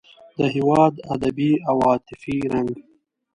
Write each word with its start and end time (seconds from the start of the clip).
د 0.37 0.39
هېواد 0.55 0.93
ادبي 1.13 1.51
او 1.69 1.75
عاطفي 1.87 2.35
رنګ. 2.53 2.71